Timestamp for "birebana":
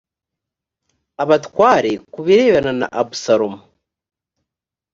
2.25-2.71